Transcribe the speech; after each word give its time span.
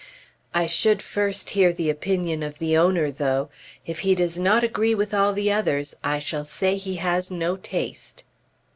I 0.51 0.65
should 0.65 0.99
first 0.99 1.51
hear 1.51 1.71
the 1.71 1.91
opinion 1.91 2.41
of 2.41 2.57
the 2.57 2.75
owner, 2.75 3.11
though. 3.11 3.51
If 3.85 3.99
he 3.99 4.15
does 4.15 4.39
not 4.39 4.63
agree 4.63 4.95
with 4.95 5.13
all 5.13 5.31
the 5.31 5.51
others, 5.51 5.93
I 6.03 6.17
shall 6.17 6.43
say 6.43 6.75
he 6.77 6.95
has 6.95 7.29
no 7.29 7.55
taste. 7.55 8.23